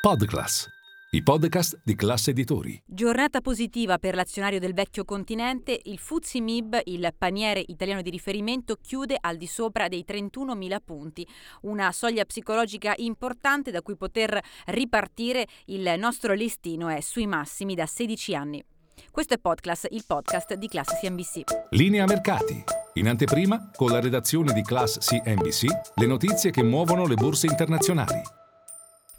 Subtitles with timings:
[0.00, 0.66] Podclass,
[1.10, 2.82] i podcast di classe editori.
[2.86, 8.76] Giornata positiva per l'azionario del vecchio continente, il Fuzzi Mib, il paniere italiano di riferimento,
[8.80, 11.28] chiude al di sopra dei 31.000 punti,
[11.62, 17.84] una soglia psicologica importante da cui poter ripartire il nostro listino è sui massimi da
[17.84, 18.64] 16 anni.
[19.10, 21.42] Questo è Podclass, il podcast di Classe CNBC.
[21.72, 22.64] Linea mercati.
[22.94, 28.38] In anteprima, con la redazione di Class CNBC, le notizie che muovono le borse internazionali.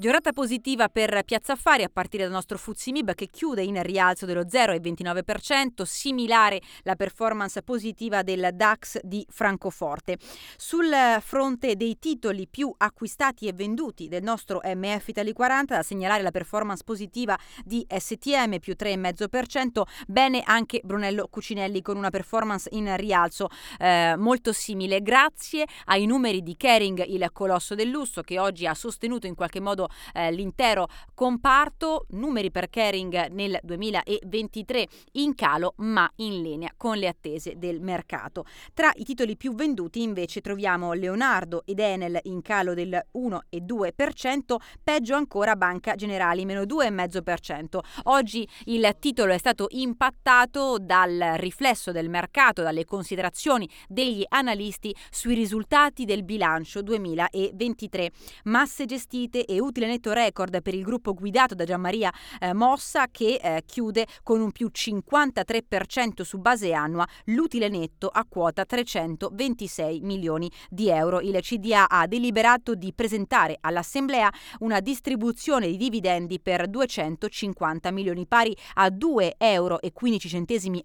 [0.00, 4.44] Giornata positiva per Piazza Affari a partire dal nostro Fuzimib che chiude in rialzo dello
[4.44, 10.16] 0,29%, similare la performance positiva del DAX di Francoforte.
[10.56, 16.22] Sul fronte dei titoli più acquistati e venduti del nostro MF Italy 40, da segnalare
[16.22, 22.96] la performance positiva di STM più 3,5%, bene anche Brunello Cucinelli con una performance in
[22.96, 28.66] rialzo eh, molto simile grazie ai numeri di Kering, il colosso del lusso che oggi
[28.66, 35.74] ha sostenuto in qualche modo eh, l'intero comparto, numeri per Kering nel 2023 in calo
[35.78, 38.44] ma in linea con le attese del mercato.
[38.74, 45.14] Tra i titoli più venduti invece troviamo Leonardo ed Enel in calo del 1,2%, peggio
[45.14, 47.78] ancora Banca Generali meno 2,5%.
[48.04, 55.34] Oggi il titolo è stato impattato dal riflesso del mercato, dalle considerazioni degli analisti sui
[55.34, 58.10] risultati del bilancio 2023.
[58.44, 63.06] Masse gestite e utili utile netto record per il gruppo guidato da Gianmaria eh, Mossa
[63.10, 70.00] che eh, chiude con un più 53% su base annua, l'utile netto a quota 326
[70.00, 71.20] milioni di euro.
[71.20, 78.56] Il CDA ha deliberato di presentare all'Assemblea una distribuzione di dividendi per 250 milioni pari
[78.74, 79.78] a 2,15 euro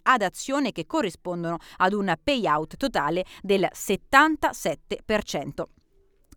[0.02, 5.75] ad azione che corrispondono ad un payout totale del 77%.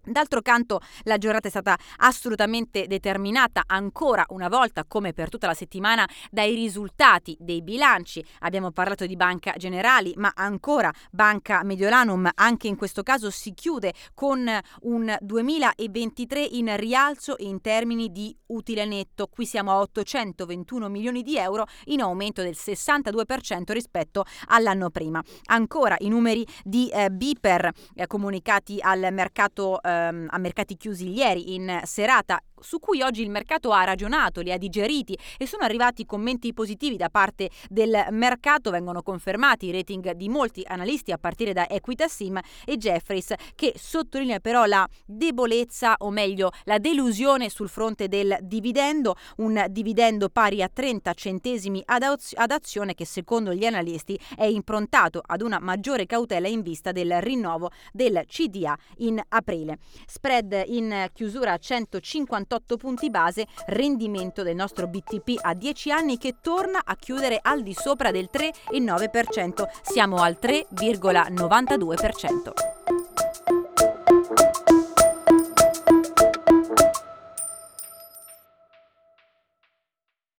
[0.10, 5.54] D'altro canto la giornata è stata assolutamente determinata ancora una volta, come per tutta la
[5.54, 8.26] settimana, dai risultati dei bilanci.
[8.40, 13.94] Abbiamo parlato di Banca Generali, ma ancora Banca Mediolanum, anche in questo caso si chiude
[14.16, 14.50] con
[14.82, 19.28] un 2023 in rialzo in termini di utile netto.
[19.28, 25.22] Qui siamo a 821 milioni di euro, in aumento del 62% rispetto all'anno prima.
[25.46, 31.54] Ancora i numeri di eh, Biper eh, comunicati al mercato eh, a mercati chiusi ieri
[31.56, 36.06] in serata su cui oggi il mercato ha ragionato, li ha digeriti e sono arrivati
[36.06, 41.54] commenti positivi da parte del mercato, vengono confermati i rating di molti analisti a partire
[41.54, 48.08] da Equitasim e Jeffries che sottolinea però la debolezza o meglio la delusione sul fronte
[48.08, 54.20] del dividendo, un dividendo pari a 30 centesimi ad, ad azione che secondo gli analisti
[54.36, 59.79] è improntato ad una maggiore cautela in vista del rinnovo del CDA in aprile.
[60.06, 66.36] Spread in chiusura a 158 punti base, rendimento del nostro BTP a 10 anni che
[66.42, 69.64] torna a chiudere al di sopra del 3,9%.
[69.82, 72.79] Siamo al 3,92%.